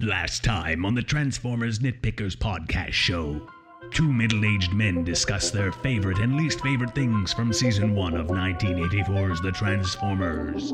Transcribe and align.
Last 0.00 0.44
time 0.44 0.84
on 0.84 0.94
the 0.94 1.02
Transformers 1.02 1.80
Nitpickers 1.80 2.36
podcast 2.36 2.92
show, 2.92 3.50
two 3.90 4.12
middle 4.12 4.44
aged 4.44 4.72
men 4.72 5.02
discuss 5.02 5.50
their 5.50 5.72
favorite 5.72 6.20
and 6.20 6.36
least 6.36 6.60
favorite 6.60 6.94
things 6.94 7.32
from 7.32 7.52
season 7.52 7.96
one 7.96 8.14
of 8.14 8.28
1984's 8.28 9.40
The 9.40 9.50
Transformers. 9.50 10.72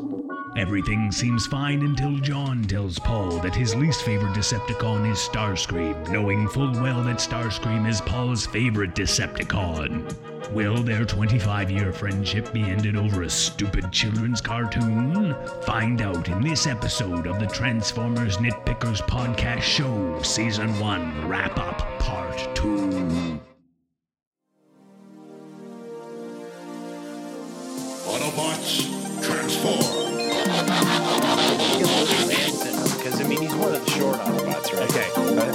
Everything 0.57 1.11
seems 1.11 1.49
fine 1.49 1.83
until 1.83 2.17
John 2.19 2.63
tells 2.63 3.01
Paul 3.01 3.41
that 3.41 3.57
his 3.57 3.75
least 3.75 4.03
favorite 4.03 4.35
Decepticon 4.35 5.11
is 5.11 5.19
Starscream, 5.19 6.09
knowing 6.11 6.47
full 6.49 6.71
well 6.75 7.03
that 7.03 7.17
Starscream 7.17 7.89
is 7.89 8.01
Paul's 8.01 8.47
favorite 8.47 8.95
Decepticon. 8.95 10.15
Will 10.53 10.81
their 10.81 11.05
25 11.05 11.73
year 11.73 11.93
friendship 11.93 12.53
be 12.53 12.63
ended 12.63 12.95
over 12.95 13.23
a 13.23 13.31
stupid 13.31 13.91
children's 13.91 14.41
cartoon? 14.41 15.35
Find 15.63 16.01
out 16.01 16.29
in 16.29 16.41
this 16.41 16.69
episode 16.69 17.27
of 17.27 17.41
the 17.41 17.47
Transformers 17.47 18.37
Nitpickers 18.37 19.01
Podcast 19.09 19.63
Show, 19.63 20.23
Season 20.23 20.79
1 20.79 21.29
Wrap 21.29 21.59
Up 21.59 21.99
Part 21.99 22.55
2. 22.55 22.84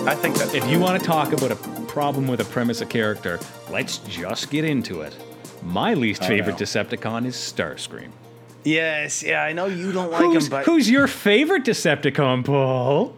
I, 0.10 0.16
think 0.16 0.36
that's. 0.38 0.54
If 0.54 0.68
you 0.68 0.80
want 0.80 1.00
to 1.00 1.06
talk 1.06 1.34
about 1.34 1.52
a 1.52 1.56
problem 1.86 2.28
with 2.28 2.42
a 2.42 2.46
premise 2.46 2.82
of 2.82 2.90
character, 2.90 3.40
let's 3.70 4.00
just 4.00 4.50
get 4.50 4.66
into 4.66 5.02
it. 5.02 5.16
My 5.62 5.94
least 5.94 6.24
favorite 6.24 6.54
no. 6.54 6.66
Decepticon 6.66 7.26
is 7.26 7.36
Starscream. 7.36 8.10
yes, 8.64 9.22
yeah, 9.22 9.44
I 9.44 9.54
know 9.54 9.66
you 9.68 9.92
don't 9.92 10.12
like 10.12 10.22
who's, 10.22 10.46
him, 10.46 10.50
but 10.50 10.66
who's 10.66 10.90
your 10.90 11.08
favorite 11.08 11.64
Decepticon, 11.64 12.46
Paul? 12.46 13.16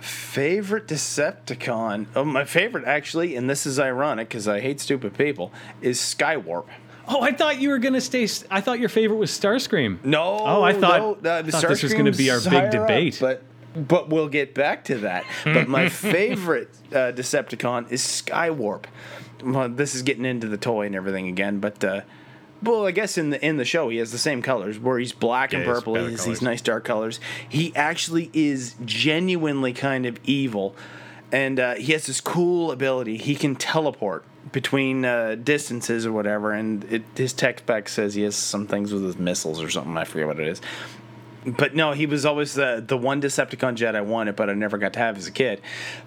favorite 0.00 0.86
Decepticon? 0.86 2.06
Oh, 2.16 2.24
my 2.24 2.44
favorite 2.44 2.86
actually, 2.86 3.36
and 3.36 3.50
this 3.50 3.66
is 3.66 3.78
ironic 3.78 4.28
because 4.28 4.48
I 4.48 4.60
hate 4.60 4.80
stupid 4.80 5.18
people, 5.18 5.52
is 5.82 5.98
Skywarp. 6.00 6.64
Oh, 7.06 7.20
I 7.20 7.32
thought 7.32 7.60
you 7.60 7.70
were 7.70 7.78
gonna 7.78 8.00
stay. 8.00 8.28
I 8.50 8.60
thought 8.60 8.78
your 8.78 8.88
favorite 8.88 9.16
was 9.16 9.30
Starscream. 9.30 10.02
No, 10.04 10.38
Oh, 10.40 10.62
I 10.62 10.72
thought- 10.72 11.22
no, 11.22 11.30
uh, 11.30 11.42
thought 11.42 11.68
this 11.68 11.82
was 11.82 11.92
gonna 11.92 12.12
be 12.12 12.30
our 12.30 12.38
big 12.40 12.52
higher 12.52 12.66
up, 12.66 12.72
debate. 12.72 13.18
but 13.20 13.42
but 13.74 14.08
we'll 14.08 14.28
get 14.28 14.54
back 14.54 14.84
to 14.84 14.98
that. 14.98 15.24
but 15.44 15.68
my 15.68 15.88
favorite 15.90 16.70
uh, 16.90 17.12
Decepticon 17.12 17.90
is 17.90 18.02
Skywarp. 18.02 18.84
Well, 19.42 19.68
this 19.68 19.94
is 19.94 20.02
getting 20.02 20.24
into 20.24 20.48
the 20.48 20.58
toy 20.58 20.86
and 20.86 20.94
everything 20.94 21.28
again, 21.28 21.60
but. 21.60 21.82
Uh, 21.82 22.00
well, 22.62 22.86
I 22.86 22.90
guess 22.90 23.16
in 23.16 23.30
the 23.30 23.42
in 23.42 23.56
the 23.56 23.64
show 23.64 23.88
he 23.88 23.96
has 23.96 24.12
the 24.12 24.18
same 24.18 24.42
colors, 24.42 24.78
where 24.78 24.98
he's 24.98 25.12
black 25.12 25.54
and 25.54 25.62
Yeah, 25.62 25.68
has 25.70 25.78
purple. 25.78 25.94
He 25.94 26.10
has 26.10 26.26
these 26.26 26.42
nice 26.42 26.60
dark 26.60 26.84
colors. 26.84 27.18
He 27.48 27.74
actually 27.74 28.30
is 28.34 28.74
genuinely 28.84 29.72
kind 29.72 30.04
of 30.04 30.20
evil, 30.24 30.76
and 31.32 31.58
uh, 31.58 31.76
he 31.76 31.92
has 31.94 32.04
this 32.04 32.20
cool 32.20 32.70
ability. 32.70 33.16
He 33.16 33.34
can 33.34 33.56
teleport 33.56 34.26
between 34.52 35.04
uh, 35.04 35.36
distances 35.42 36.06
or 36.06 36.12
whatever. 36.12 36.52
And 36.52 36.84
it, 36.84 37.02
his 37.14 37.32
tech 37.32 37.60
spec 37.60 37.88
says 37.88 38.14
he 38.14 38.22
has 38.22 38.36
some 38.36 38.66
things 38.66 38.92
with 38.92 39.04
his 39.04 39.18
missiles 39.18 39.62
or 39.62 39.70
something. 39.70 39.96
I 39.96 40.04
forget 40.04 40.26
what 40.26 40.40
it 40.40 40.48
is. 40.48 40.60
But 41.44 41.74
no, 41.74 41.92
he 41.92 42.06
was 42.06 42.26
always 42.26 42.54
the 42.54 42.82
the 42.86 42.98
one 42.98 43.22
Decepticon 43.22 43.74
jet 43.74 43.96
I 43.96 44.02
wanted, 44.02 44.36
but 44.36 44.50
I 44.50 44.54
never 44.54 44.76
got 44.78 44.92
to 44.94 44.98
have 44.98 45.16
as 45.16 45.26
a 45.26 45.30
kid. 45.30 45.60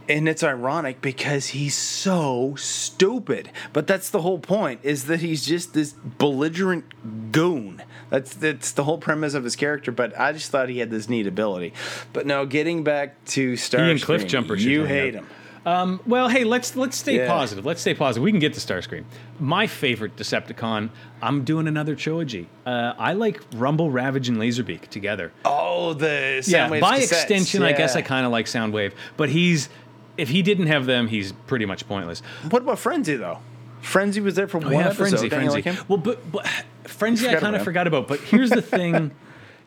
And 0.07 0.29
it's 0.29 0.43
ironic 0.43 1.01
because 1.01 1.47
he's 1.47 1.75
so 1.75 2.55
stupid. 2.55 3.49
But 3.71 3.87
that's 3.87 4.09
the 4.09 4.21
whole 4.21 4.39
point: 4.39 4.81
is 4.83 5.05
that 5.05 5.21
he's 5.21 5.45
just 5.45 5.73
this 5.73 5.93
belligerent 5.93 7.31
goon. 7.31 7.81
That's 8.09 8.35
that's 8.35 8.71
the 8.71 8.83
whole 8.83 8.99
premise 8.99 9.33
of 9.33 9.43
his 9.43 9.55
character. 9.55 9.91
But 9.91 10.19
I 10.19 10.33
just 10.33 10.51
thought 10.51 10.69
he 10.69 10.79
had 10.79 10.91
this 10.91 11.09
neat 11.09 11.25
ability. 11.25 11.73
But 12.13 12.27
no, 12.27 12.45
getting 12.45 12.83
back 12.83 13.23
to 13.25 13.53
Starscream, 13.53 13.91
and 13.91 13.99
Cliffjumper 14.01 14.59
you 14.59 14.85
hate 14.85 15.15
out. 15.15 15.25
Him. 15.65 15.99
Well, 16.05 16.27
hey, 16.29 16.43
let's 16.43 16.75
let's 16.75 16.97
stay 16.97 17.17
Yeah. 17.17 17.27
positive. 17.27 17.65
Let's 17.65 17.81
stay 17.81 17.93
positive. 17.93 18.23
We 18.23 18.31
can 18.31 18.39
get 18.39 18.53
to 18.53 18.59
Starscream. 18.59 19.05
My 19.39 19.67
favorite 19.67 20.15
Decepticon. 20.15 20.89
I'm 21.21 21.43
doing 21.43 21.67
another 21.67 21.95
trilogy. 21.95 22.47
Uh, 22.65 22.93
I 22.97 23.13
like 23.13 23.41
Rumble, 23.55 23.89
Ravage, 23.91 24.27
and 24.29 24.37
Laserbeak 24.37 24.87
together. 24.87 25.31
Oh, 25.45 25.93
the 25.93 26.43
yeah, 26.47 26.67
by 26.69 26.99
cassettes. 26.99 27.03
extension, 27.03 27.63
I 27.63 27.71
guess 27.73 27.95
I 27.95 28.01
kind 28.01 28.25
of 28.25 28.31
like 28.31 28.45
Soundwave, 28.47 28.93
but 29.17 29.29
he's 29.29 29.69
if 30.17 30.29
he 30.29 30.41
didn't 30.41 30.67
have 30.67 30.85
them, 30.85 31.07
he's 31.07 31.31
pretty 31.47 31.65
much 31.65 31.87
pointless. 31.87 32.21
What 32.49 32.61
about 32.61 32.77
Frenzy 32.79 33.15
though? 33.15 33.39
Frenzy 33.81 34.21
was 34.21 34.35
there 34.35 34.47
for 34.47 34.57
Oh, 34.57 34.65
one 34.65 34.73
yeah, 34.73 34.79
episode. 34.91 35.09
Frenzy, 35.09 35.29
Frenzy. 35.29 35.61
like? 35.61 35.89
Well, 35.89 35.97
but, 35.97 36.31
but 36.31 36.47
Frenzy, 36.85 37.27
I 37.27 37.35
kind 37.35 37.55
of 37.55 37.63
forgot 37.63 37.85
about. 37.87 38.07
But 38.07 38.19
here's 38.21 38.49
the 38.49 38.61
thing: 38.61 39.11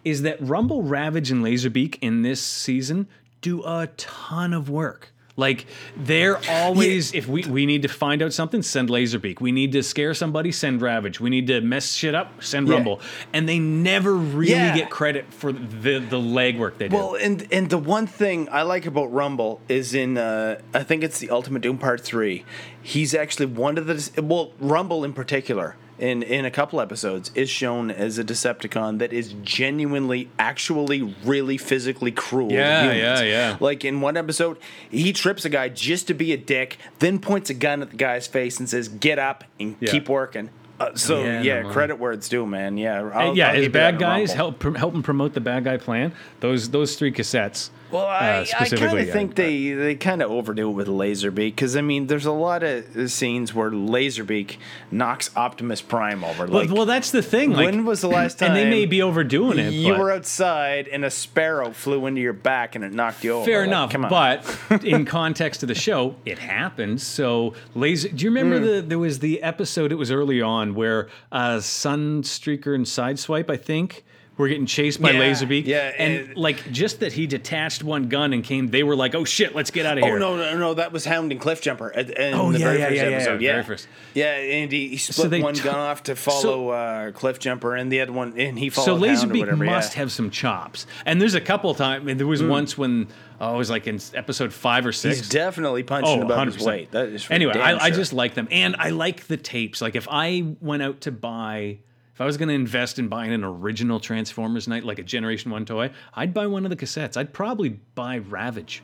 is 0.04 0.22
that 0.22 0.38
Rumble, 0.40 0.82
Ravage, 0.82 1.30
and 1.30 1.44
Laserbeak 1.44 1.98
in 2.00 2.22
this 2.22 2.40
season 2.42 3.08
do 3.42 3.62
a 3.64 3.88
ton 3.96 4.52
of 4.54 4.70
work. 4.70 5.12
Like 5.36 5.66
they're 5.96 6.38
always 6.48 7.12
if 7.14 7.28
we 7.28 7.44
we 7.44 7.66
need 7.66 7.82
to 7.82 7.88
find 7.88 8.22
out 8.22 8.32
something, 8.32 8.62
send 8.62 8.88
Laserbeak. 8.88 9.40
We 9.40 9.52
need 9.52 9.72
to 9.72 9.82
scare 9.82 10.14
somebody, 10.14 10.50
send 10.50 10.80
Ravage. 10.80 11.20
We 11.20 11.28
need 11.30 11.46
to 11.48 11.60
mess 11.60 11.92
shit 11.92 12.14
up, 12.14 12.42
send 12.42 12.68
Yeah. 12.68 12.74
Rumble. 12.74 13.00
And 13.32 13.48
they 13.48 13.58
never 13.58 14.14
really 14.14 14.52
Yeah. 14.52 14.74
get 14.76 14.90
credit 14.90 15.26
for 15.32 15.52
the 15.52 15.98
the 15.98 16.18
legwork 16.18 16.78
they 16.78 16.88
do. 16.88 16.96
Well, 16.96 17.16
and 17.16 17.46
and 17.52 17.68
the 17.68 17.78
one 17.78 18.06
thing 18.06 18.48
I 18.50 18.62
like 18.62 18.86
about 18.86 19.12
Rumble 19.12 19.60
is 19.68 19.94
in 19.94 20.16
uh, 20.16 20.60
I 20.72 20.82
think 20.82 21.04
it's 21.04 21.18
the 21.18 21.28
Ultimate 21.30 21.60
Doom 21.62 21.78
Part 21.78 22.00
Three. 22.00 22.44
He's 22.80 23.14
actually 23.14 23.46
one 23.46 23.76
of 23.78 23.86
the 23.86 24.22
well 24.22 24.52
Rumble 24.58 25.04
in 25.04 25.12
particular 25.12 25.76
in 25.98 26.22
in 26.22 26.44
a 26.44 26.50
couple 26.50 26.80
episodes 26.80 27.30
is 27.34 27.48
shown 27.48 27.90
as 27.90 28.18
a 28.18 28.24
Decepticon 28.24 28.98
that 28.98 29.12
is 29.12 29.34
genuinely, 29.42 30.28
actually, 30.38 31.14
really 31.24 31.56
physically 31.58 32.12
cruel. 32.12 32.52
Yeah, 32.52 32.82
humans. 32.82 33.00
yeah, 33.00 33.22
yeah. 33.22 33.56
Like 33.60 33.84
in 33.84 34.00
one 34.00 34.16
episode, 34.16 34.58
he 34.90 35.12
trips 35.12 35.44
a 35.44 35.48
guy 35.48 35.68
just 35.68 36.06
to 36.08 36.14
be 36.14 36.32
a 36.32 36.36
dick, 36.36 36.78
then 36.98 37.18
points 37.18 37.50
a 37.50 37.54
gun 37.54 37.82
at 37.82 37.90
the 37.90 37.96
guy's 37.96 38.26
face 38.26 38.58
and 38.60 38.68
says, 38.68 38.88
"Get 38.88 39.18
up 39.18 39.44
and 39.58 39.76
Yeah. 39.80 39.90
keep 39.90 40.08
working." 40.08 40.50
Uh, 40.78 40.94
so 40.94 41.22
Yeah, 41.24 41.40
yeah, 41.40 41.62
no, 41.62 41.70
credit 41.70 41.98
where 41.98 42.12
it's 42.12 42.28
due, 42.28 42.44
man. 42.44 42.76
Yeah, 42.76 43.10
I'll, 43.14 43.34
yeah, 43.34 43.48
I'll 43.48 43.54
his 43.54 43.68
bad 43.70 43.98
guys 43.98 44.32
help 44.34 44.58
prom- 44.58 44.74
help 44.74 44.94
him 44.94 45.02
promote 45.02 45.32
the 45.32 45.40
bad 45.40 45.64
guy 45.64 45.78
plan. 45.78 46.12
Those 46.40 46.68
those 46.68 46.96
three 46.96 47.12
cassettes. 47.12 47.70
Well, 47.90 48.02
uh, 48.04 48.08
I, 48.08 48.40
I 48.58 48.68
kind 48.68 48.98
of 48.98 49.10
think 49.10 49.30
I- 49.32 49.34
they, 49.34 49.70
they 49.72 49.94
kind 49.94 50.20
of 50.22 50.30
overdo 50.30 50.68
it 50.70 50.72
with 50.72 50.88
Laserbeak 50.88 51.34
because 51.52 51.76
I 51.76 51.80
mean, 51.82 52.08
there's 52.08 52.26
a 52.26 52.32
lot 52.32 52.62
of 52.62 53.10
scenes 53.10 53.54
where 53.54 53.70
Laserbeak 53.70 54.56
knocks 54.90 55.30
Optimus 55.36 55.80
Prime 55.82 56.24
over. 56.24 56.46
Well, 56.46 56.62
Like, 56.66 56.70
well, 56.70 56.86
that's 56.86 57.10
the 57.10 57.22
thing. 57.22 57.52
Like, 57.52 57.66
when 57.66 57.84
was 57.84 58.00
the 58.00 58.08
last 58.08 58.38
time? 58.38 58.48
And 58.48 58.56
they 58.56 58.68
may 58.68 58.86
be 58.86 59.02
overdoing 59.02 59.58
it. 59.58 59.72
You 59.72 59.92
but 59.92 60.00
were 60.00 60.10
outside 60.12 60.88
and 60.88 61.04
a 61.04 61.10
sparrow 61.10 61.70
flew 61.70 62.06
into 62.06 62.20
your 62.20 62.32
back 62.32 62.74
and 62.74 62.84
it 62.84 62.92
knocked 62.92 63.22
you 63.22 63.32
over. 63.34 63.44
fair 63.44 63.60
Like, 63.60 63.68
enough. 63.68 63.94
On. 63.94 64.08
But 64.08 64.84
in 64.84 65.04
context 65.04 65.62
of 65.62 65.68
the 65.68 65.74
show, 65.74 66.16
it 66.24 66.38
happened. 66.38 67.00
So 67.00 67.54
laser. 67.74 68.08
Do 68.08 68.24
you 68.24 68.30
remember 68.30 68.58
Hmm. 68.58 68.64
the 68.66 68.80
there 68.82 68.98
was 68.98 69.20
the 69.20 69.42
episode? 69.42 69.92
It 69.92 69.96
was 69.96 70.10
early 70.10 70.42
on 70.42 70.74
where 70.74 71.08
uh, 71.30 71.58
Sunstreaker 71.58 72.74
and 72.74 72.84
Sideswipe, 72.84 73.50
I 73.50 73.56
think. 73.56 74.04
Were 74.38 74.48
getting 74.48 74.66
chased 74.66 75.00
by 75.00 75.12
Yeah, 75.12 75.20
Laserbeak, 75.20 75.64
yeah, 75.66 75.92
and 75.96 76.28
and- 76.28 76.36
like 76.36 76.70
just 76.70 77.00
that 77.00 77.14
he 77.14 77.26
detached 77.26 77.82
one 77.82 78.10
gun 78.10 78.34
and 78.34 78.44
came. 78.44 78.68
They 78.68 78.82
were 78.82 78.94
like, 78.94 79.14
"Oh 79.14 79.24
shit, 79.24 79.54
let's 79.54 79.70
get 79.70 79.86
out 79.86 79.96
of 79.96 80.04
Oh 80.04 80.08
here." 80.08 80.16
Oh 80.16 80.18
no, 80.18 80.36
no, 80.36 80.58
no! 80.58 80.74
That 80.74 80.92
was 80.92 81.06
Hound 81.06 81.32
and 81.32 81.40
Cliffjumper. 81.40 81.90
at- 81.96 82.10
In 82.10 82.34
Oh, 82.34 82.52
the 82.52 82.58
yeah, 82.58 82.64
very 82.66 82.78
yeah, 82.78 82.84
first 82.88 82.96
yeah, 82.96 83.08
yeah, 83.08 83.16
episode. 83.16 83.40
yeah, 83.40 83.56
Yeah, 83.56 83.62
first. 83.62 83.88
Yeah, 84.12 84.32
and 84.34 84.70
he, 84.72 84.88
he 84.88 84.96
split 84.98 85.30
they 85.30 85.40
one 85.40 85.54
t- 85.54 85.62
gun 85.62 85.74
off 85.76 86.02
to 86.02 86.16
follow 86.16 86.68
uh, 86.68 87.12
Cliffjumper, 87.12 87.80
and 87.80 87.90
the 87.90 88.02
other 88.02 88.12
one, 88.12 88.34
and 88.38 88.58
he 88.58 88.68
So 88.68 88.82
followed 88.84 89.02
or 89.04 89.06
Laserbeak 89.06 89.38
whatever. 89.40 89.64
must 89.64 89.94
yeah. 89.94 90.00
have 90.00 90.12
some 90.12 90.30
chops. 90.30 90.86
And 91.06 91.18
there's 91.18 91.34
a 91.34 91.40
couple 91.40 91.74
times. 91.74 92.04
There 92.18 92.26
was 92.26 92.42
once 92.42 92.76
when 92.76 93.08
oh, 93.40 93.54
it 93.54 93.56
was 93.56 93.70
like 93.70 93.86
in 93.86 93.98
episode 94.12 94.52
five 94.52 94.84
or 94.84 94.92
six. 94.92 95.16
He's 95.16 95.28
definitely 95.30 95.82
punching 95.82 96.20
Oh, 96.20 96.24
above 96.26 96.46
his 96.48 96.56
100%. 96.58 96.66
weight. 96.66 96.90
That 96.90 97.08
is 97.08 97.22
for 97.24 97.32
anyway, 97.32 97.54
I, 97.58 97.86
I 97.86 97.90
just 97.90 98.12
like 98.12 98.34
them, 98.34 98.48
and 98.50 98.76
I 98.78 98.90
like 98.90 99.28
the 99.28 99.38
tapes. 99.38 99.80
Like 99.80 99.96
if 99.96 100.06
I 100.10 100.44
went 100.60 100.82
out 100.82 101.00
to 101.02 101.10
buy, 101.10 101.78
if 102.16 102.20
I 102.22 102.24
was 102.24 102.38
going 102.38 102.48
to 102.48 102.54
invest 102.54 102.98
in 102.98 103.08
buying 103.08 103.30
an 103.34 103.44
original 103.44 104.00
Transformers 104.00 104.66
night, 104.66 104.84
like 104.84 104.98
a 104.98 105.02
Generation 105.02 105.50
One 105.50 105.66
toy, 105.66 105.90
I'd 106.14 106.32
buy 106.32 106.46
one 106.46 106.64
of 106.64 106.70
the 106.70 106.76
cassettes. 106.76 107.14
I'd 107.14 107.34
probably 107.34 107.78
buy 107.94 108.16
Ravage. 108.16 108.82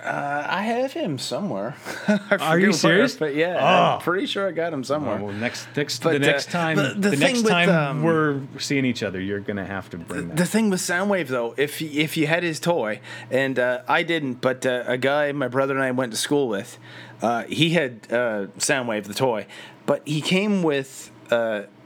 Uh, 0.00 0.46
I 0.48 0.62
have 0.62 0.92
him 0.92 1.18
somewhere. 1.18 1.74
Are 2.30 2.56
you 2.56 2.72
serious? 2.72 3.16
But 3.16 3.34
yeah, 3.34 3.56
Oh. 3.60 3.94
I'm 3.96 4.00
pretty 4.00 4.26
sure 4.26 4.46
I 4.46 4.52
got 4.52 4.72
him 4.72 4.84
somewhere. 4.84 5.16
Well, 5.20 5.32
next, 5.32 5.66
next, 5.76 6.04
But, 6.04 6.20
the 6.22 6.28
uh, 6.28 6.30
next 6.30 6.50
time, 6.52 6.76
the- 6.76 6.94
the, 6.96 7.10
the 7.10 7.16
next 7.16 7.42
with, 7.42 7.50
time 7.50 7.68
um, 7.68 8.02
we're 8.04 8.40
seeing 8.60 8.84
each 8.84 9.02
other, 9.02 9.20
you're 9.20 9.40
going 9.40 9.56
to 9.56 9.64
have 9.66 9.90
to 9.90 9.98
bring 9.98 10.28
that. 10.28 10.36
the 10.36 10.46
thing 10.46 10.70
with 10.70 10.78
Soundwave 10.78 11.26
though, 11.26 11.52
if 11.56 11.82
if 11.82 12.16
you 12.16 12.28
had 12.28 12.44
his 12.44 12.60
toy, 12.60 13.00
and 13.28 13.58
uh, 13.58 13.82
I 13.88 14.04
didn't, 14.04 14.34
but 14.34 14.64
uh, 14.64 14.84
a 14.86 14.98
guy 14.98 15.32
my 15.32 15.48
brother 15.48 15.74
and 15.74 15.82
I 15.82 15.90
went 15.90 16.12
to 16.12 16.18
school 16.18 16.46
with, 16.46 16.78
uh, 17.20 17.42
he 17.48 17.70
had 17.70 18.06
uh, 18.08 18.46
Soundwave 18.58 19.02
the 19.04 19.14
toy, 19.14 19.46
but 19.84 20.06
he 20.06 20.20
came 20.20 20.62
with. 20.62 21.10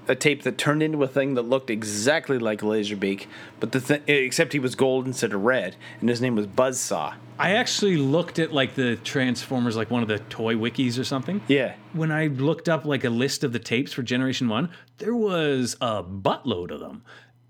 A 0.08 0.16
tape 0.16 0.42
that 0.42 0.58
turned 0.58 0.82
into 0.82 1.02
a 1.02 1.06
thing 1.06 1.34
that 1.34 1.42
looked 1.42 1.70
exactly 1.70 2.38
like 2.38 2.60
Laserbeak, 2.60 3.26
but 3.60 3.70
the 3.70 3.80
th- 3.80 4.02
except 4.08 4.52
he 4.52 4.58
was 4.58 4.74
gold 4.74 5.06
instead 5.06 5.32
of 5.32 5.44
red, 5.44 5.76
and 6.00 6.08
his 6.08 6.20
name 6.20 6.34
was 6.34 6.46
Buzzsaw. 6.46 7.14
I 7.38 7.52
actually 7.52 7.96
looked 7.96 8.38
at 8.38 8.52
like 8.52 8.74
the 8.74 8.96
Transformers, 8.96 9.76
like 9.76 9.90
one 9.90 10.02
of 10.02 10.08
the 10.08 10.18
toy 10.18 10.54
wikis 10.54 10.98
or 10.98 11.04
something. 11.04 11.40
Yeah. 11.46 11.74
When 11.92 12.10
I 12.10 12.26
looked 12.26 12.68
up 12.68 12.84
like 12.84 13.04
a 13.04 13.10
list 13.10 13.44
of 13.44 13.52
the 13.52 13.58
tapes 13.58 13.92
for 13.92 14.02
Generation 14.02 14.48
One, 14.48 14.70
there 14.98 15.14
was 15.14 15.76
a 15.80 16.02
buttload 16.02 16.70
of 16.70 16.80
them. 16.80 17.02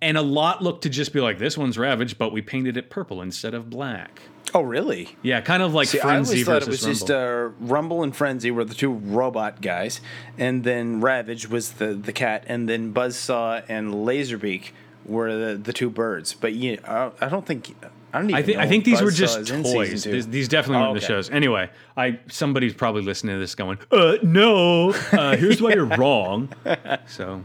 And 0.03 0.19
a 0.19 0.23
lot 0.23 0.63
look 0.63 0.83
to 0.83 0.91
just 0.91 1.13
be 1.15 1.21
like 1.21 1.39
this 1.39 1.57
one's 1.57 1.79
Ravage, 1.79 2.19
but 2.19 2.33
we 2.33 2.43
painted 2.43 2.77
it 2.77 2.91
purple 2.91 3.23
instead 3.23 3.55
of 3.55 3.71
black. 3.71 4.21
Oh, 4.55 4.61
really? 4.61 5.17
Yeah, 5.23 5.41
kind 5.41 5.63
of 5.63 5.73
like 5.73 5.89
See, 5.89 5.99
I 6.01 6.03
Frenzy 6.03 6.33
always 6.45 6.47
thought 6.47 6.63
it 6.63 6.69
was 6.69 6.83
just 6.83 7.09
Rumble. 7.09 7.55
uh, 7.65 7.67
Rumble 7.73 8.03
and 8.03 8.15
Frenzy 8.15 8.51
were 8.51 8.65
the 8.65 8.75
two 8.75 8.93
robot 8.93 9.63
guys, 9.63 10.03
and 10.37 10.63
then 10.63 11.01
Ravage 11.01 11.49
was 11.49 11.73
the, 11.73 11.95
the 11.95 12.13
cat, 12.13 12.45
and 12.49 12.69
then 12.69 12.93
Buzzsaw 12.93 13.63
and 13.71 13.95
Laserbeak 13.95 14.73
were 15.07 15.35
the, 15.53 15.57
the 15.57 15.73
two 15.73 15.89
birds. 15.89 16.35
But 16.35 16.53
yeah, 16.53 16.77
I, 16.87 17.25
I 17.25 17.29
don't 17.31 17.47
think 17.47 17.75
I 18.13 18.19
don't 18.19 18.29
even. 18.29 18.35
I 18.35 18.43
think 18.43 18.59
know 18.59 18.63
I 18.65 18.69
think 18.69 18.85
these 18.85 19.01
were 19.01 19.11
just 19.11 19.39
is 19.39 19.51
in 19.51 19.65
season 19.65 19.75
toys. 19.79 20.05
These, 20.05 20.29
these 20.29 20.49
definitely 20.49 20.85
Oh, 20.85 20.91
weren't 20.91 21.01
the 21.01 21.07
okay. 21.07 21.15
shows. 21.15 21.31
Anyway, 21.31 21.71
I 21.97 22.19
somebody's 22.29 22.75
probably 22.75 23.01
listening 23.03 23.37
to 23.37 23.41
this 23.41 23.55
going, 23.55 23.79
"Uh, 23.91 24.17
no. 24.23 24.91
Uh, 25.13 25.35
here's 25.37 25.63
why 25.63 25.73
you're 25.73 25.87
wrong." 25.87 26.51
So, 27.07 27.43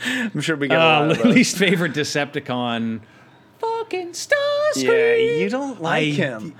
I'm 0.04 0.40
sure 0.40 0.56
we 0.56 0.68
got 0.68 0.80
a 0.80 1.04
uh, 1.04 1.06
lot 1.08 1.10
of 1.16 1.18
those. 1.24 1.34
least 1.34 1.56
favorite 1.56 1.92
Decepticon, 1.92 3.00
fucking 3.58 4.12
Starscream. 4.12 4.76
Yeah, 4.76 5.14
you 5.14 5.48
don't 5.48 5.80
like 5.82 6.02
I- 6.02 6.10
him. 6.10 6.54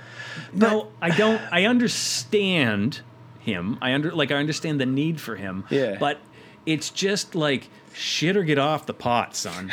No, 0.53 0.89
I 1.01 1.09
don't. 1.09 1.41
I 1.51 1.65
understand 1.65 3.01
him. 3.39 3.77
I 3.81 3.93
under 3.93 4.11
like 4.11 4.31
I 4.31 4.35
understand 4.35 4.79
the 4.81 4.85
need 4.85 5.19
for 5.21 5.35
him. 5.35 5.65
Yeah. 5.69 5.97
But 5.99 6.19
it's 6.65 6.89
just 6.89 7.35
like 7.35 7.69
shit 7.93 8.35
or 8.37 8.43
get 8.43 8.57
off 8.59 8.85
the 8.85 8.93
pot, 8.93 9.35
son. 9.35 9.71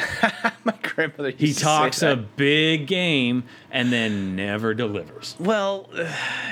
My 0.64 0.73
grandmother. 0.99 1.31
He 1.31 1.55
talks 1.55 2.03
a 2.03 2.17
big 2.17 2.89
game 2.89 3.45
and 3.71 3.93
then 3.93 4.35
never 4.35 4.75
delivers. 4.75 5.37
Well, 5.39 5.89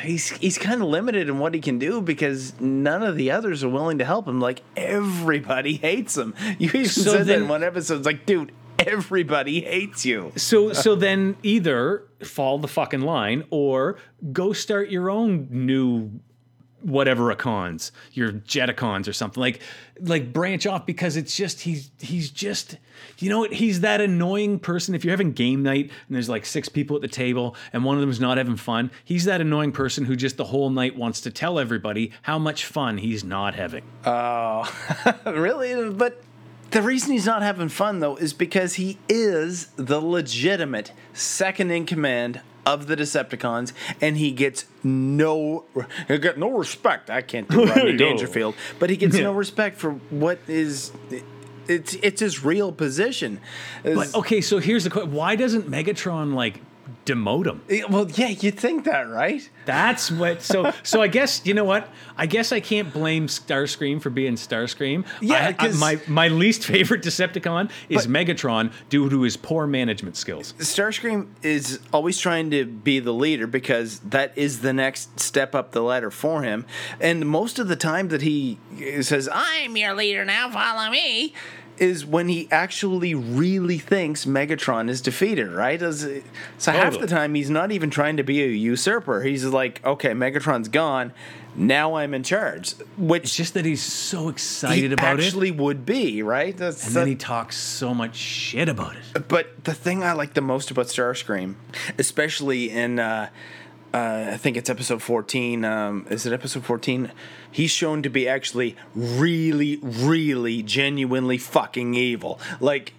he's 0.02 0.28
he's 0.31 0.56
kind 0.56 0.82
of 0.82 0.88
limited 0.88 1.28
in 1.28 1.40
what 1.40 1.52
he 1.52 1.60
can 1.60 1.81
do 1.81 2.00
because 2.00 2.58
none 2.60 3.02
of 3.02 3.16
the 3.16 3.32
others 3.32 3.64
are 3.64 3.69
willing 3.69 3.98
to 3.98 4.04
help 4.04 4.28
him. 4.28 4.40
Like 4.40 4.62
everybody 4.76 5.75
hates 5.75 6.16
him. 6.16 6.34
You 6.58 6.69
even 6.69 6.87
So 6.87 7.12
said 7.12 7.26
that 7.26 7.38
in 7.38 7.48
one 7.48 7.64
episode. 7.64 7.98
It's 7.98 8.06
like, 8.06 8.25
dude, 8.25 8.52
everybody 8.78 9.62
hates 9.62 10.06
you. 10.06 10.32
So 10.37 10.72
so 10.72 10.94
then 10.94 11.37
either 11.43 12.04
fall 12.22 12.58
the 12.58 12.69
fucking 12.69 13.00
line 13.00 13.44
or 13.50 13.96
go 14.32 14.52
start 14.52 14.90
your 14.90 15.10
own 15.10 15.48
new 15.50 16.20
whatever 16.86 17.32
icons, 17.32 17.90
your 18.12 18.32
jeticons 18.32 19.08
or 19.08 19.12
something. 19.12 19.40
Like 19.40 19.60
like 20.00 20.32
branch 20.32 20.66
off 20.66 20.86
because 20.86 21.16
it's 21.16 21.36
just 21.36 21.62
he's 21.62 21.90
he's 21.98 22.30
just 22.30 22.76
you 23.18 23.28
know 23.28 23.40
what 23.40 23.52
he's 23.52 23.80
that 23.80 24.00
annoying 24.00 24.58
person 24.58 24.94
if 24.94 25.04
you're 25.04 25.12
having 25.12 25.32
game 25.32 25.62
night 25.62 25.90
and 26.06 26.14
there's 26.14 26.28
like 26.28 26.44
six 26.46 26.68
people 26.68 26.96
at 26.96 27.02
the 27.02 27.08
table 27.08 27.56
and 27.72 27.84
one 27.84 27.96
of 27.96 28.00
them's 28.00 28.20
not 28.20 28.38
having 28.38 28.56
fun, 28.56 28.90
he's 29.04 29.24
that 29.24 29.40
annoying 29.40 29.72
person 29.72 30.04
who 30.04 30.14
just 30.14 30.36
the 30.36 30.44
whole 30.44 30.70
night 30.70 30.96
wants 30.96 31.20
to 31.22 31.30
tell 31.30 31.58
everybody 31.58 32.12
how 32.22 32.38
much 32.38 32.64
fun 32.64 32.98
he's 32.98 33.24
not 33.24 33.54
having. 33.54 33.82
Oh 34.04 34.70
really? 35.26 35.90
But 35.90 36.22
the 36.70 36.82
reason 36.82 37.12
he's 37.12 37.26
not 37.26 37.42
having 37.42 37.68
fun 37.68 38.00
though 38.00 38.16
is 38.16 38.32
because 38.32 38.74
he 38.74 38.98
is 39.08 39.66
the 39.76 40.00
legitimate 40.00 40.92
second 41.12 41.70
in 41.70 41.84
command 41.86 42.40
of 42.66 42.88
the 42.88 42.96
Decepticons, 42.96 43.72
and 44.00 44.16
he 44.18 44.32
gets 44.32 44.66
no 44.82 45.64
he 46.08 46.18
got 46.18 46.36
no 46.36 46.50
respect. 46.50 47.08
I 47.08 47.22
can't 47.22 47.48
do 47.48 47.64
Rodney 47.64 47.92
No. 47.92 47.98
Dangerfield, 47.98 48.54
but 48.78 48.90
he 48.90 48.96
gets 48.96 49.16
Yeah. 49.18 49.22
no 49.24 49.32
respect 49.32 49.78
for 49.78 49.92
what 50.10 50.38
is. 50.48 50.92
It's 51.68 51.94
it's 51.94 52.20
his 52.20 52.44
real 52.44 52.70
position. 52.72 53.40
But 53.82 54.14
okay, 54.14 54.40
so 54.40 54.58
here's 54.58 54.84
the 54.84 54.90
question: 54.90 55.12
Why 55.12 55.34
doesn't 55.36 55.68
Megatron 55.70 56.34
like 56.34 56.60
demote 57.04 57.46
him? 57.46 57.62
Well, 57.90 58.08
yeah, 58.10 58.28
you'd 58.28 58.58
think 58.58 58.84
that, 58.84 59.08
right? 59.08 59.48
That's 59.64 60.10
what. 60.10 60.42
So, 60.42 60.72
so 60.82 61.02
I 61.02 61.08
guess 61.08 61.42
you 61.44 61.54
know 61.54 61.64
what? 61.64 61.88
I 62.16 62.26
guess 62.26 62.52
I 62.52 62.60
can't 62.60 62.92
blame 62.92 63.26
Starscream 63.26 64.00
for 64.00 64.10
being 64.10 64.34
Starscream. 64.34 65.04
Yeah, 65.20 65.54
I- 65.58 65.66
I- 65.66 65.72
my 65.72 66.00
my 66.06 66.28
least 66.28 66.64
favorite 66.64 67.02
Decepticon 67.02 67.70
is 67.88 68.06
Megatron 68.06 68.72
due 68.88 69.08
to 69.10 69.22
his 69.22 69.36
poor 69.36 69.66
management 69.66 70.16
skills. 70.16 70.54
Starscream 70.58 71.28
is 71.42 71.80
always 71.92 72.18
trying 72.18 72.50
to 72.50 72.64
be 72.64 72.98
the 73.00 73.12
leader 73.12 73.46
because 73.46 74.00
that 74.00 74.32
is 74.36 74.60
the 74.60 74.72
next 74.72 75.18
step 75.20 75.54
up 75.54 75.72
the 75.72 75.82
ladder 75.82 76.10
for 76.10 76.42
him. 76.42 76.66
And 77.00 77.26
most 77.28 77.58
of 77.58 77.68
the 77.68 77.76
time 77.76 78.08
that 78.08 78.22
he 78.22 78.58
says, 79.00 79.28
I'm 79.32 79.76
your 79.76 79.94
leader 79.94 80.24
now, 80.24 80.50
follow 80.50 80.90
me, 80.90 81.34
is 81.78 82.05
when 82.06 82.28
he 82.28 82.49
actually 82.50 83.14
really 83.14 83.78
thinks 83.78 84.25
Megatron 84.25 84.88
is 84.88 85.00
defeated, 85.00 85.50
right? 85.50 85.81
So 85.81 86.20
half 86.73 86.99
the 86.99 87.06
time 87.06 87.34
he's 87.34 87.50
not 87.50 87.73
even 87.73 87.90
trying 87.90 88.17
to 88.17 88.23
be 88.23 88.43
a 88.43 88.46
usurper. 88.46 89.23
He's 89.23 89.44
like, 89.44 89.84
okay, 89.84 90.11
Megatron's 90.11 90.69
gone. 90.69 91.12
Now 91.55 91.94
I'm 91.94 92.12
in 92.12 92.23
charge. 92.23 92.75
Which 92.99 93.25
It's 93.25 93.37
just 93.37 93.55
that 93.55 93.64
he's 93.64 93.82
so 93.82 94.25
he 94.25 94.28
excited 94.28 94.93
about 94.93 95.19
it, 95.19 95.25
actually 95.25 95.50
would 95.50 95.87
be, 95.87 96.23
right? 96.23 96.55
That's, 96.56 96.87
and 96.87 96.94
then 96.94 97.06
he 97.06 97.14
talks 97.14 97.56
so 97.56 97.94
much 97.94 98.14
shit 98.17 98.69
about 98.69 98.96
it. 98.96 99.29
but 99.29 99.64
the 99.64 99.72
thing 99.72 100.02
I 100.02 100.12
like 100.12 100.34
the 100.34 100.43
most 100.43 100.70
about 100.70 100.87
Starscream, 100.87 101.55
especially 101.99 102.70
in, 102.70 102.99
uh, 102.99 103.31
uh, 103.94 104.30
I 104.32 104.36
think 104.36 104.56
it's 104.56 104.68
episode 104.68 105.02
14. 105.02 105.64
Um, 105.64 106.06
is 106.10 106.26
it 106.26 106.32
episode 106.32 106.64
14? 106.64 107.10
He's 107.50 107.70
shown 107.70 108.02
to 108.02 108.10
be 108.10 108.28
actually 108.28 108.76
really, 108.94 109.78
really, 109.82 110.62
genuinely 110.62 111.38
fucking 111.38 111.94
evil. 111.94 112.38
Like, 112.60 112.92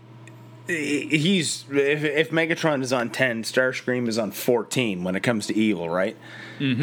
he's. 0.68 1.66
If, 1.70 2.04
if 2.04 2.32
Megatron 2.32 2.82
is 2.82 2.92
on 2.92 3.10
10, 3.10 3.44
Starscream 3.44 4.08
is 4.08 4.18
on 4.18 4.32
14 4.32 5.04
when 5.04 5.16
it 5.16 5.22
comes 5.22 5.48
to 5.48 5.56
evil, 5.56 5.90
right? 5.90 6.18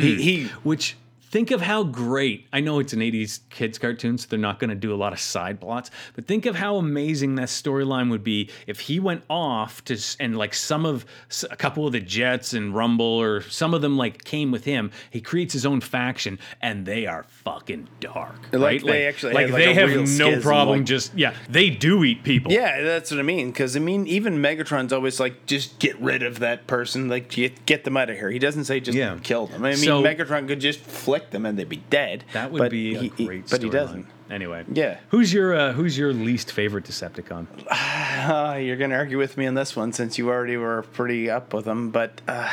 He, 0.00 0.22
he 0.22 0.44
Which 0.62 0.96
think 1.34 1.50
of 1.50 1.60
how 1.60 1.82
great. 1.82 2.46
I 2.52 2.60
know 2.60 2.78
it's 2.78 2.92
an 2.92 3.00
'80s 3.00 3.40
kids 3.50 3.76
cartoon, 3.76 4.18
so 4.18 4.28
they're 4.30 4.38
not 4.38 4.60
going 4.60 4.70
to 4.70 4.76
do 4.76 4.94
a 4.94 4.96
lot 4.96 5.12
of 5.12 5.18
side 5.18 5.60
plots. 5.60 5.90
But 6.14 6.28
think 6.28 6.46
of 6.46 6.54
how 6.54 6.76
amazing 6.76 7.34
that 7.34 7.48
storyline 7.48 8.08
would 8.10 8.22
be 8.22 8.50
if 8.68 8.78
he 8.78 9.00
went 9.00 9.24
off 9.28 9.84
to 9.86 9.98
and 10.20 10.38
like 10.38 10.54
some 10.54 10.86
of 10.86 11.04
a 11.50 11.56
couple 11.56 11.88
of 11.88 11.92
the 11.92 11.98
Jets 11.98 12.52
and 12.54 12.72
Rumble 12.72 13.04
or 13.20 13.40
some 13.40 13.74
of 13.74 13.82
them 13.82 13.96
like 13.96 14.22
came 14.22 14.52
with 14.52 14.64
him. 14.64 14.92
He 15.10 15.20
creates 15.20 15.52
his 15.52 15.66
own 15.66 15.80
faction, 15.80 16.38
and 16.62 16.86
they 16.86 17.04
are 17.06 17.24
fucking 17.24 17.88
dark. 17.98 18.36
Like, 18.52 18.62
right? 18.62 18.84
they 18.84 19.06
actually 19.08 19.34
like 19.34 19.50
like, 19.50 19.56
they 19.64 19.74
have 19.74 20.08
no 20.18 20.40
problem. 20.40 20.78
like- 20.78 20.86
just 20.86 21.16
yeah, 21.18 21.34
they 21.48 21.68
do 21.68 22.04
eat 22.04 22.22
people. 22.22 22.52
Yeah, 22.52 22.80
that's 22.82 23.10
what 23.10 23.18
I 23.18 23.24
mean. 23.24 23.50
Because 23.50 23.76
I 23.76 23.80
mean, 23.80 24.06
even 24.06 24.36
Megatron's 24.40 24.92
always 24.92 25.18
like, 25.18 25.46
just 25.46 25.80
get 25.80 25.98
rid 26.00 26.22
of 26.22 26.38
that 26.38 26.68
person. 26.68 27.08
Like, 27.08 27.28
get 27.28 27.66
get 27.66 27.82
them 27.82 27.96
out 27.96 28.08
of 28.08 28.16
here. 28.16 28.30
He 28.30 28.38
doesn't 28.38 28.66
say 28.66 28.78
just 28.78 28.96
Yeah. 28.96 29.18
kill 29.20 29.48
them. 29.48 29.64
I 29.64 29.70
mean, 29.70 29.78
So- 29.78 30.00
Megatron 30.00 30.46
could 30.46 30.60
just 30.60 30.78
flick 30.78 31.23
them 31.30 31.46
and 31.46 31.58
they'd 31.58 31.68
be 31.68 31.82
dead. 31.90 32.24
That 32.32 32.50
would 32.52 32.58
but 32.58 32.70
be 32.70 32.94
a 32.94 32.98
he- 32.98 33.12
he- 33.16 33.42
But 33.50 33.62
he 33.62 33.70
doesn't. 33.70 34.06
Anyway, 34.30 34.64
Yeah. 34.72 34.98
Who's 35.10 35.32
your 35.32 35.54
uh, 35.54 35.72
Who's 35.72 35.98
your 35.98 36.12
least 36.12 36.50
favorite 36.52 36.84
Decepticon? 36.84 37.46
Uh, 37.70 38.56
you're 38.56 38.76
gonna 38.76 38.96
argue 38.96 39.18
with 39.18 39.36
me 39.36 39.46
on 39.46 39.54
this 39.54 39.76
one 39.76 39.92
since 39.92 40.16
you 40.18 40.30
already 40.30 40.56
were 40.56 40.82
pretty 40.92 41.28
up 41.30 41.52
with 41.52 41.66
them, 41.66 41.90
But 41.90 42.20
uh, 42.26 42.50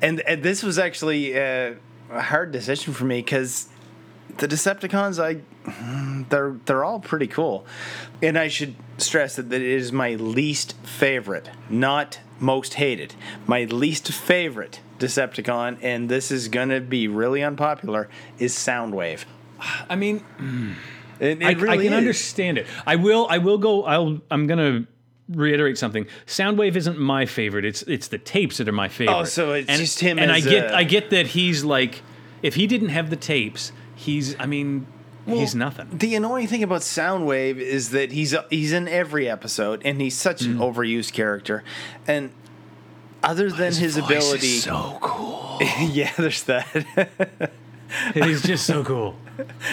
and 0.00 0.20
and 0.20 0.42
this 0.42 0.62
was 0.62 0.78
actually 0.78 1.38
uh, 1.38 1.74
a 2.10 2.20
hard 2.22 2.52
decision 2.52 2.94
for 2.94 3.04
me 3.04 3.18
because 3.20 3.68
the 4.38 4.48
Decepticons, 4.48 5.22
I 5.22 5.42
they're 6.30 6.56
they're 6.64 6.84
all 6.84 7.00
pretty 7.00 7.26
cool, 7.26 7.66
and 8.22 8.38
I 8.38 8.48
should 8.48 8.74
stress 8.96 9.36
that, 9.36 9.50
that 9.50 9.60
it 9.60 9.68
is 9.68 9.92
my 9.92 10.14
least 10.14 10.74
favorite, 10.84 11.50
not 11.68 12.18
most 12.40 12.74
hated. 12.74 13.14
My 13.46 13.64
least 13.64 14.08
favorite 14.10 14.80
Decepticon, 15.02 15.78
and 15.82 16.08
this 16.08 16.30
is 16.30 16.48
gonna 16.48 16.80
be 16.80 17.08
really 17.08 17.42
unpopular, 17.42 18.08
is 18.38 18.54
Soundwave. 18.54 19.24
I 19.88 19.96
mean, 19.96 20.24
It, 21.20 21.40
it 21.40 21.44
I, 21.44 21.52
really 21.52 21.68
I 21.72 21.76
can 21.76 21.92
is. 21.92 21.98
understand 21.98 22.58
it. 22.58 22.66
I 22.86 22.96
will. 22.96 23.26
I 23.30 23.38
will 23.38 23.58
go. 23.58 23.84
I'll. 23.84 24.20
I'm 24.30 24.46
gonna 24.46 24.86
reiterate 25.28 25.78
something. 25.78 26.06
Soundwave 26.26 26.74
isn't 26.76 26.98
my 26.98 27.26
favorite. 27.26 27.64
It's 27.64 27.82
it's 27.82 28.08
the 28.08 28.18
tapes 28.18 28.56
that 28.58 28.68
are 28.68 28.72
my 28.72 28.88
favorite. 28.88 29.14
Oh, 29.14 29.24
so 29.24 29.52
it's 29.52 29.68
and, 29.68 29.78
just 29.80 30.00
him 30.00 30.18
And 30.18 30.32
I 30.32 30.40
get. 30.40 30.66
a- 30.72 30.76
I 30.76 30.84
get 30.84 31.10
that 31.10 31.28
he's 31.28 31.64
like, 31.64 32.02
if 32.42 32.54
he 32.56 32.66
didn't 32.66 32.88
have 32.88 33.10
the 33.10 33.16
tapes, 33.16 33.70
he's. 33.94 34.34
I 34.40 34.46
mean, 34.46 34.86
he's 35.26 35.54
nothing. 35.54 35.88
The 35.92 36.16
annoying 36.16 36.48
thing 36.48 36.64
about 36.64 36.80
Soundwave 36.80 37.56
is 37.58 37.90
that 37.90 38.10
he's 38.12 38.34
he's 38.50 38.72
in 38.72 38.88
every 38.88 39.28
episode, 39.28 39.80
and 39.84 40.00
he's 40.00 40.16
such 40.16 40.40
Mm. 40.42 40.46
an 40.52 40.58
overused 40.58 41.12
character. 41.12 41.62
And 42.08 42.30
other 43.22 43.50
than 43.50 43.72
his, 43.74 43.96
ability, 43.96 44.58
so 44.58 44.98
cool. 45.00 45.58
yeah, 45.80 46.12
there's 46.16 46.42
that. 46.44 46.66
He's 48.14 48.42
just 48.42 48.66
so 48.66 48.84
cool. 48.84 49.16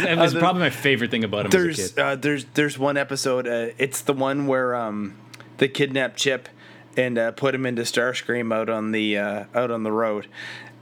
That 0.03 0.17
was 0.17 0.31
Other- 0.31 0.39
probably 0.39 0.61
my 0.61 0.69
favorite 0.69 1.11
thing 1.11 1.23
about 1.25 1.41
him 1.41 1.47
as 1.47 1.53
a 1.53 1.57
there's 1.57 1.91
kid. 1.91 1.99
uh, 1.99 2.15
there's 2.15 2.45
there's 2.53 2.79
one 2.79 2.95
episode. 2.95 3.45
Uh, 3.45 3.73
it's 3.77 4.01
the 4.01 4.13
one 4.13 4.47
where 4.47 4.73
um, 4.73 5.15
they 5.57 5.67
kidnap 5.67 6.15
Chip 6.15 6.47
and 6.95 7.17
uh, 7.17 7.31
put 7.31 7.53
him 7.53 7.65
into 7.65 7.81
Starscream 7.81 8.53
out 8.53 8.69
on 8.69 8.93
the 8.93 9.17
uh, 9.17 9.43
out 9.53 9.69
on 9.69 9.83
the 9.83 9.91
road. 9.91 10.27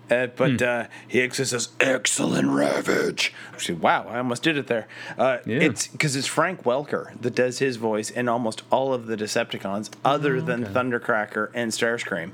Uh, 0.09 0.27
but 0.27 0.59
Hmm. 0.61 0.65
uh, 0.67 0.83
he 1.07 1.21
actually 1.21 1.45
says, 1.45 1.69
"Excellent 1.79 2.47
Ravage." 2.49 3.33
Wow, 3.81 4.07
I 4.09 4.17
almost 4.19 4.43
did 4.43 4.57
it 4.57 4.67
there. 4.67 4.87
Uh, 5.17 5.37
Yeah. 5.45 5.59
It's 5.59 5.87
because 5.87 6.15
it's 6.15 6.27
Frank 6.27 6.63
Welker 6.63 7.19
that 7.21 7.35
does 7.35 7.59
his 7.59 7.75
voice 7.77 8.09
in 8.09 8.27
almost 8.29 8.61
all 8.71 8.93
of 8.93 9.07
the 9.07 9.17
Decepticons, 9.17 9.89
other 10.05 10.39
than 10.41 10.63
Thundercracker 10.65 11.49
and 11.53 11.71
Starscream. 11.71 12.31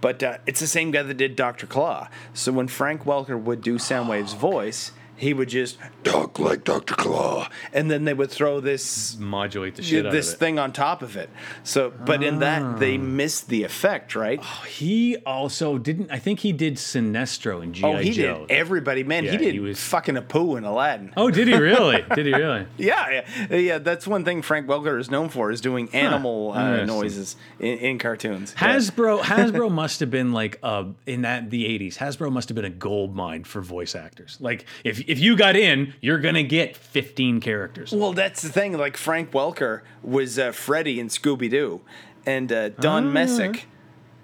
But 0.00 0.22
uh, 0.22 0.38
it's 0.46 0.60
the 0.60 0.66
same 0.66 0.90
guy 0.90 1.02
that 1.02 1.16
did 1.16 1.36
Doctor 1.36 1.66
Claw. 1.66 2.08
So 2.34 2.50
when 2.52 2.68
Frank 2.68 3.04
Welker 3.04 3.40
would 3.40 3.62
do 3.62 3.76
Soundwave's 3.78 4.34
voice, 4.34 4.90
he 5.16 5.32
would 5.34 5.48
just 5.48 5.78
talk 6.02 6.38
like 6.38 6.64
Dr. 6.64 6.94
Claw, 6.94 7.48
and 7.72 7.90
then 7.90 8.04
they 8.04 8.14
would 8.14 8.30
throw 8.30 8.60
this 8.60 9.16
Modulate 9.18 9.76
the 9.76 9.82
shit 9.82 10.06
out 10.06 10.12
this 10.12 10.34
thing 10.34 10.58
on 10.58 10.72
top 10.72 11.02
of 11.02 11.16
it. 11.16 11.30
So, 11.62 11.90
but 11.90 12.22
in 12.22 12.40
that 12.40 12.78
they 12.78 12.98
missed 12.98 13.48
the 13.48 13.62
effect, 13.64 14.14
right? 14.14 14.42
He 14.66 15.16
also 15.18 15.78
didn't. 15.78 16.10
I 16.10 16.18
think 16.18 16.40
he 16.40 16.52
did 16.52 16.74
Sinestro 16.76 17.62
in 17.62 17.72
GI 17.72 17.84
Oh, 17.84 17.96
he 17.96 18.10
Joe. 18.10 18.46
did 18.46 18.50
everybody, 18.56 19.04
man. 19.04 19.24
Yeah, 19.24 19.32
he 19.32 19.36
did 19.38 19.54
he 19.54 19.60
was- 19.60 19.80
fucking 19.80 20.16
Abu 20.16 20.56
in 20.56 20.64
Aladdin. 20.64 21.12
Oh, 21.16 21.30
did 21.30 21.48
he 21.48 21.54
really? 21.54 22.04
did 22.14 22.26
he 22.26 22.32
really? 22.34 22.66
Yeah, 22.76 23.22
yeah, 23.50 23.56
yeah. 23.56 23.78
That's 23.78 24.06
one 24.06 24.24
thing 24.24 24.42
Frank 24.42 24.66
Welker 24.66 24.98
is 24.98 25.10
known 25.10 25.28
for 25.28 25.50
is 25.50 25.60
doing 25.60 25.88
animal 25.94 26.52
uh, 26.52 26.84
noises 26.84 27.36
in, 27.60 27.78
in 27.78 27.98
cartoons. 27.98 28.54
Hasbro 28.54 29.20
Hasbro 29.22 29.70
must 29.70 30.00
have 30.00 30.10
been 30.10 30.32
like 30.32 30.58
uh 30.62 30.84
in 31.06 31.22
that 31.22 31.50
the 31.50 31.64
80s. 31.64 31.96
Hasbro 31.98 32.32
must 32.32 32.48
have 32.48 32.56
been 32.56 32.64
a 32.64 32.70
gold 32.70 33.14
mine 33.14 33.44
for 33.44 33.60
voice 33.60 33.94
actors. 33.94 34.36
Like 34.40 34.64
if 34.82 35.03
if 35.06 35.18
you 35.18 35.36
got 35.36 35.56
in, 35.56 35.94
you're 36.00 36.18
going 36.18 36.34
to 36.34 36.42
get 36.42 36.76
15 36.76 37.40
characters. 37.40 37.92
Well, 37.92 38.12
that's 38.12 38.42
the 38.42 38.48
thing. 38.48 38.76
Like 38.76 38.96
Frank 38.96 39.30
Welker 39.32 39.82
was 40.02 40.38
uh, 40.38 40.52
Freddy 40.52 41.00
in 41.00 41.08
Scooby 41.08 41.50
Doo, 41.50 41.80
and 42.26 42.52
uh, 42.52 42.70
Don 42.70 43.12
Messick, 43.12 43.66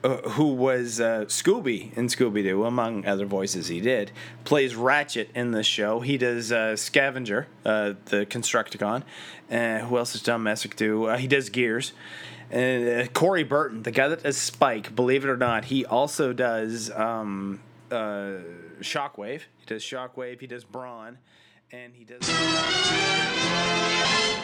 uh, 0.03 0.17
who 0.31 0.55
was 0.55 1.01
uh, 1.01 1.25
Scooby 1.27 1.97
in 1.97 2.07
Scooby 2.07 2.43
Doo, 2.43 2.65
among 2.65 3.07
other 3.07 3.27
voices 3.27 3.69
he 3.69 3.81
did, 3.81 4.13
plays 4.45 4.75
Ratchet 4.75 5.31
in 5.35 5.53
this 5.53 5.67
show. 5.67 6.01
He 6.01 6.17
does 6.17 6.53
uh, 6.53 6.77
Scavenger, 6.77 7.47
uh, 7.65 7.95
the 8.07 8.27
Constructicon. 8.27 9.03
Uh, 9.51 9.81
who 9.81 9.99
else 9.99 10.13
does 10.13 10.23
Don 10.23 10.43
Messick 10.43 10.77
do? 10.77 11.07
Uh, 11.07 11.17
he 11.19 11.27
does 11.27 11.51
Gears. 11.51 11.93
And 12.51 12.89
uh, 12.89 13.07
Corey 13.09 13.45
Burton, 13.45 13.83
the 13.83 13.93
guy 13.93 14.09
that 14.09 14.23
does 14.25 14.37
Spike, 14.37 14.95
believe 14.97 15.25
it 15.25 15.31
or 15.31 15.37
not, 15.37 15.67
he 15.67 15.85
also 15.85 16.33
does 16.33 16.91
um, 16.91 17.61
uh, 17.91 18.41
Shockwave. 18.81 19.43
He 19.59 19.67
does 19.67 19.83
Shockwave. 19.83 20.41
He 20.41 20.47
does 20.47 20.65
Brawn. 20.65 21.19
And 21.73 21.95
he 21.95 22.05
does. 22.05 22.29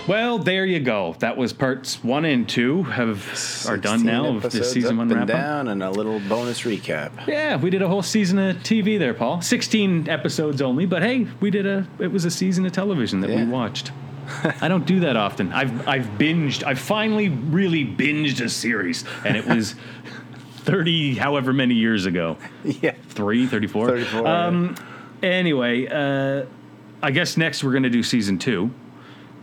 Well, 0.08 0.38
there 0.38 0.64
you 0.64 0.78
go. 0.78 1.16
That 1.18 1.36
was 1.36 1.52
parts 1.52 2.04
1 2.04 2.24
and 2.24 2.48
2 2.48 2.84
have 2.84 3.66
are 3.68 3.76
done 3.76 4.04
now 4.04 4.36
of 4.36 4.42
the 4.42 4.62
season 4.62 4.96
1 4.98 5.10
up 5.10 5.16
wrap 5.16 5.30
and 5.30 5.68
up. 5.68 5.72
and 5.72 5.82
a 5.82 5.90
little 5.90 6.20
bonus 6.28 6.62
recap. 6.62 7.26
Yeah, 7.26 7.56
we 7.56 7.70
did 7.70 7.82
a 7.82 7.88
whole 7.88 8.02
season 8.04 8.38
of 8.38 8.56
TV 8.58 9.00
there, 9.00 9.14
Paul. 9.14 9.42
16 9.42 10.08
episodes 10.08 10.62
only, 10.62 10.86
but 10.86 11.02
hey, 11.02 11.26
we 11.40 11.50
did 11.50 11.66
a 11.66 11.88
it 11.98 12.12
was 12.12 12.24
a 12.24 12.30
season 12.30 12.64
of 12.66 12.70
television 12.72 13.20
that 13.22 13.30
Yeah. 13.30 13.44
we 13.44 13.50
watched. 13.50 13.90
I 14.60 14.68
don't 14.68 14.86
do 14.86 15.00
that 15.00 15.16
often. 15.16 15.52
I've 15.52 15.88
I've 15.88 16.06
binged. 16.18 16.62
I've 16.64 16.78
finally 16.78 17.28
really 17.28 17.84
binged 17.84 18.40
a 18.44 18.48
series 18.48 19.04
and 19.24 19.36
it 19.36 19.44
was 19.46 19.74
30 20.66 21.14
however 21.14 21.52
many 21.52 21.74
years 21.74 22.04
ago. 22.06 22.36
Yeah. 22.82 22.94
3, 23.08 23.46
34. 23.46 23.88
34, 23.88 24.26
Um 24.26 24.74
anyway, 25.22 25.86
uh 25.86 26.46
I 27.02 27.10
guess 27.10 27.36
next 27.36 27.62
we're 27.62 27.72
going 27.72 27.82
to 27.84 27.90
do 27.90 28.02
season 28.02 28.38
2 28.38 28.70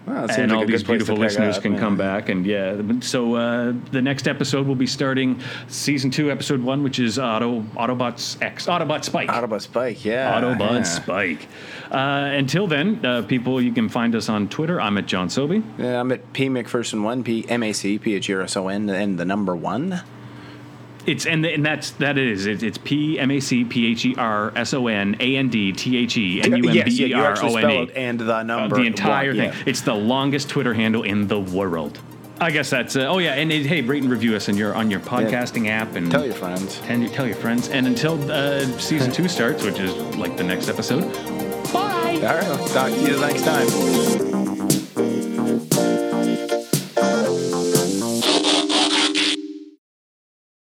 Well, 0.05 0.27
that 0.27 0.29
seems 0.35 0.39
and 0.39 0.51
like 0.51 0.59
all 0.59 0.65
these 0.65 0.83
beautiful 0.83 1.15
listeners 1.15 1.57
up, 1.57 1.61
can 1.63 1.73
yeah. 1.73 1.79
come 1.79 1.95
back 1.97 2.29
and 2.29 2.45
yeah 2.45 2.81
so 2.99 3.35
uh, 3.35 3.73
the 3.91 4.01
next 4.01 4.27
episode 4.27 4.65
will 4.67 4.75
be 4.75 4.87
starting 4.87 5.39
season 5.67 6.09
2 6.11 6.31
episode 6.31 6.61
1 6.61 6.83
which 6.83 6.99
is 6.99 7.17
auto 7.19 7.61
autobots 7.77 8.41
x 8.41 8.65
autobot 8.65 9.03
spike 9.03 9.29
Autobot 9.29 9.61
Spike, 9.61 10.03
yeah. 10.03 10.33
autobot 10.33 10.77
yeah. 10.79 10.83
spike 10.83 11.47
uh, 11.91 12.31
until 12.33 12.65
then 12.67 12.99
uh, 13.05 13.21
people 13.21 13.61
you 13.61 13.71
can 13.71 13.87
find 13.87 14.15
us 14.15 14.27
on 14.29 14.49
twitter 14.49 14.81
i'm 14.81 14.97
at 14.97 15.05
john 15.05 15.29
soby 15.29 15.63
Yeah, 15.77 15.99
I'm 16.01 16.11
at 16.11 16.33
P 16.33 16.49
McPherson 16.49 17.03
one 17.03 17.23
P 17.23 17.45
M 17.47 17.61
A 17.63 17.71
C 17.71 17.97
P 17.99 18.15
H 18.15 18.29
E 18.29 18.33
R 18.33 18.41
S 18.41 18.57
O 18.57 18.67
N 18.67 18.89
and 18.89 19.17
the 19.19 19.25
number 19.25 19.55
one. 19.55 20.01
It's 21.05 21.25
and, 21.25 21.45
and 21.45 21.65
that's 21.65 21.91
that 21.91 22.17
is 22.17 22.45
it, 22.45 22.63
it's 22.63 22.77
p 22.77 23.19
m 23.19 23.31
a 23.31 23.39
c 23.39 23.63
p 23.63 23.87
h 23.91 24.05
e 24.05 24.15
r 24.17 24.51
s 24.55 24.73
o 24.73 24.87
n 24.87 25.15
a 25.19 25.35
n 25.37 25.49
d 25.49 25.71
t 25.73 25.97
h 25.97 26.17
e 26.17 26.41
n 26.41 26.51
u 26.57 26.69
m 26.69 26.73
b 26.73 26.91
yeah, 26.91 27.07
e 27.07 27.13
r 27.13 27.35
o 27.41 27.55
n 27.57 27.69
e 27.71 27.91
and 27.95 28.19
the 28.19 28.35
Uh, 28.37 28.43
number. 28.43 28.75
the 28.77 28.85
entire 28.87 29.29
one, 29.29 29.37
thing. 29.37 29.49
yeah. 29.49 29.63
It's 29.69 29.81
the 29.81 29.93
longest 29.93 30.49
Twitter 30.49 30.73
handle 30.73 31.03
in 31.03 31.27
the 31.27 31.39
world. 31.39 31.99
I 32.41 32.49
guess 32.51 32.69
that's. 32.69 32.95
Uh, 32.95 33.05
oh 33.13 33.19
yeah, 33.19 33.33
and 33.35 33.51
it, 33.51 33.65
hey, 33.65 33.81
rate 33.81 34.01
and 34.03 34.11
review 34.11 34.35
us 34.35 34.49
on 34.49 34.57
your 34.57 34.73
on 34.75 34.89
your 34.91 34.99
podcasting 34.99 35.69
app 35.69 35.95
and 35.95 36.09
Tell 36.11 36.25
your 36.25 36.33
friends. 36.33 36.81
and 36.89 37.01
you 37.03 37.07
tell 37.09 37.27
your 37.27 37.37
friends. 37.37 37.69
And 37.69 37.85
until 37.87 38.15
uh, 38.31 38.65
season 38.79 39.11
two 39.11 39.27
starts, 39.29 39.63
which 39.63 39.79
is 39.79 39.93
like 40.17 40.35
the 40.35 40.43
next 40.43 40.67
episode. 40.67 41.03
Bye. 41.71 42.19
All 42.27 42.35
right, 42.37 42.67
talk 42.71 42.89
to 42.91 42.99
you 43.01 43.19
next 43.19 43.43
time. 43.45 44.32